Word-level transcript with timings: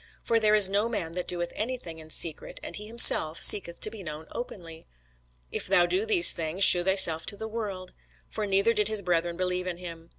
For 0.23 0.39
there 0.39 0.55
is 0.55 0.67
no 0.67 0.89
man 0.89 1.11
that 1.11 1.27
doeth 1.27 1.51
any 1.53 1.77
thing 1.77 1.99
in 1.99 2.09
secret, 2.09 2.59
and 2.63 2.75
he 2.75 2.87
himself 2.87 3.39
seeketh 3.39 3.79
to 3.81 3.91
be 3.91 4.01
known 4.01 4.25
openly. 4.31 4.87
If 5.51 5.67
thou 5.67 5.85
do 5.85 6.07
these 6.07 6.33
things, 6.33 6.63
shew 6.63 6.83
thyself 6.83 7.27
to 7.27 7.37
the 7.37 7.47
world. 7.47 7.93
For 8.27 8.47
neither 8.47 8.73
did 8.73 8.87
his 8.87 9.03
brethren 9.03 9.37
believe 9.37 9.67
in 9.67 9.77
him. 9.77 10.09